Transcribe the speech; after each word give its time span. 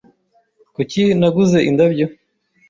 Kuki 0.75 1.01
naguze 1.19 1.57
indabyo? 1.69 2.07